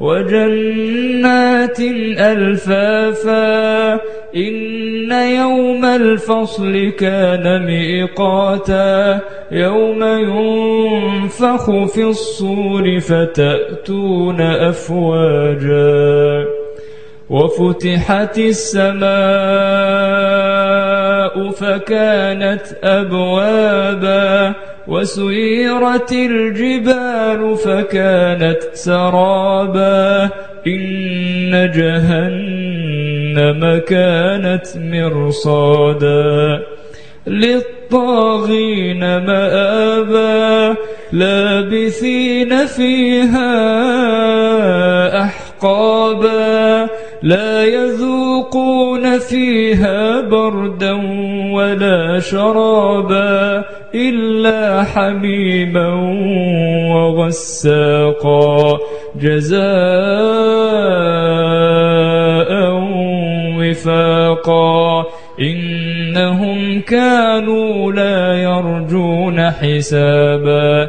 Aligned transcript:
وجنات 0.00 1.80
ألفافا 2.18 3.92
إن 4.36 5.12
يوم 5.12 5.84
الفصل 5.84 6.92
كان 6.98 7.66
ميقاتا 7.66 9.20
يوم 9.52 10.04
ينفخ 10.04 11.84
في 11.84 12.04
الصور 12.04 13.00
فتأتون 13.00 14.40
أفواجا 14.40 16.44
وفتحت 17.30 18.38
السماء 18.38 19.04
فكانت 21.50 22.62
أبوابا 22.84 24.54
وسيرت 24.88 26.12
الجبال 26.12 27.56
فكانت 27.56 28.58
سرابا 28.72 30.30
إن 30.66 31.70
جهنم 31.74 33.78
كانت 33.88 34.66
مرصادا 34.76 36.62
للطاغين 37.26 39.00
مآبا 39.00 40.74
لابثين 41.12 42.66
فيها 42.66 43.54
أحقابا 45.22 46.88
لا 47.22 47.64
يذوقون 47.64 49.18
فيها 49.18 50.20
ولا 50.20 50.43
شرابا 52.18 53.64
إلا 53.94 54.82
حميما 54.82 55.88
وغساقا 56.94 58.78
جزاء 59.16 59.64
وفاقا 63.58 65.04
إنهم 65.40 66.80
كانوا 66.80 67.92
لا 67.92 68.34
يرجون 68.42 69.50
حسابا 69.50 70.88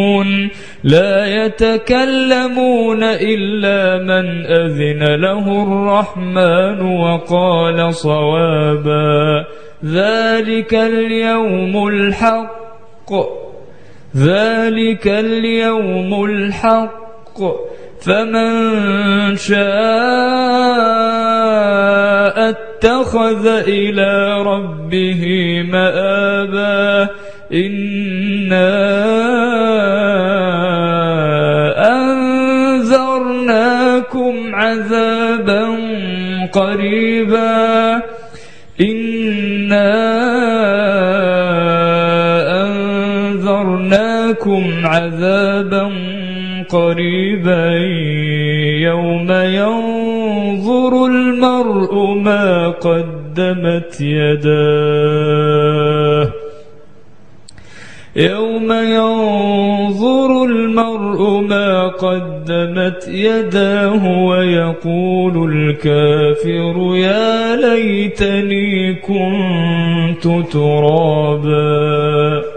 لا 0.83 1.45
يتكلمون 1.45 3.03
إلا 3.03 3.97
من 4.03 4.45
أذن 4.45 5.21
له 5.21 5.63
الرحمن 5.63 6.81
وقال 6.81 7.93
صوابا. 7.93 9.45
ذلك 9.85 10.73
اليوم 10.73 11.87
الحق. 11.87 13.13
ذلك 14.17 15.07
اليوم 15.07 16.25
الحق. 16.25 17.39
فمن 18.01 18.71
شاء 19.35 19.61
اتخذ 22.49 23.47
إلى 23.47 24.43
ربه 24.43 25.23
مآبا. 25.71 27.09
إِنَّا 27.53 28.91
عذابا 34.71 35.63
قريبا. 36.53 38.01
إنا 38.81 39.91
أنذرناكم 42.63 44.63
عذابا 44.83 45.91
قريبا. 46.69 47.71
يوم 48.81 49.31
ينظر 49.31 51.05
المرء 51.05 52.13
ما 52.13 52.69
قدمت 52.69 54.01
يداه. 54.01 55.51
يوم 58.15 58.71
ينظر 58.71 60.43
المرء 60.43 61.41
ما 61.41 61.87
قدمت 62.51 63.07
يداه 63.07 64.23
ويقول 64.23 65.53
الكافر 65.53 66.95
يا 66.95 67.55
ليتني 67.55 68.93
كنت 68.93 70.51
ترابا. 70.51 72.50